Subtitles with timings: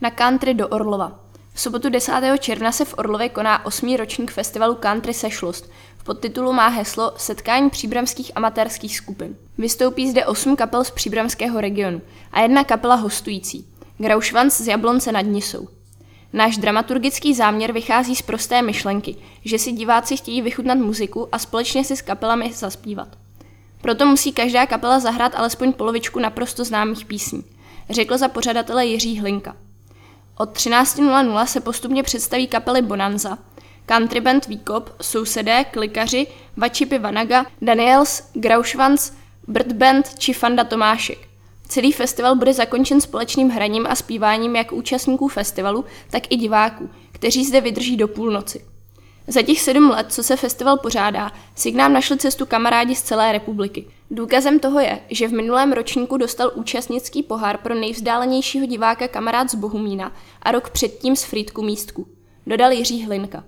[0.00, 1.20] Na country do Orlova.
[1.54, 2.12] V sobotu 10.
[2.38, 5.70] června se v Orlově koná osmý ročník festivalu Country Sešlost.
[5.98, 9.36] V podtitulu má heslo Setkání příbramských amatérských skupin.
[9.58, 13.66] Vystoupí zde osm kapel z příbramského regionu a jedna kapela hostující.
[13.98, 15.68] Graušvanc z Jablonce nad Nisou.
[16.32, 21.84] Náš dramaturgický záměr vychází z prosté myšlenky, že si diváci chtějí vychutnat muziku a společně
[21.84, 23.08] si s kapelami zaspívat.
[23.82, 27.44] Proto musí každá kapela zahrát alespoň polovičku naprosto známých písní,
[27.90, 29.56] řekl za pořadatele Jiří Hlinka.
[30.38, 33.38] Od 13.00 se postupně představí kapely Bonanza,
[33.86, 39.10] country band Výkop, Sousedé, Klikaři, Vačipy Vanaga, Daniels, Graušvanc,
[39.48, 41.18] Bird Band či Fanda Tomášek.
[41.68, 47.44] Celý festival bude zakončen společným hraním a zpíváním jak účastníků festivalu, tak i diváků, kteří
[47.44, 48.75] zde vydrží do půlnoci.
[49.28, 53.02] Za těch sedm let, co se festival pořádá, si k nám našli cestu kamarádi z
[53.02, 53.86] celé republiky.
[54.10, 59.54] Důkazem toho je, že v minulém ročníku dostal účastnický pohár pro nejvzdálenějšího diváka kamarád z
[59.54, 60.12] Bohumína
[60.42, 62.06] a rok předtím z Frýdku místku.
[62.46, 63.44] Dodal Jiří Hlinka.